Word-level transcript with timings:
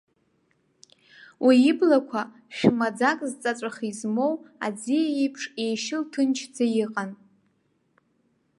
Уи 1.45 1.55
иблақәа, 1.69 2.21
шә-маӡак 2.57 3.19
зҵаҵәах 3.31 3.77
измоу 3.89 4.33
аӡиа 4.65 5.03
еиԥш 5.21 5.43
еишьыл-ҭынчӡа 5.63 6.65
иҟан. 6.83 7.11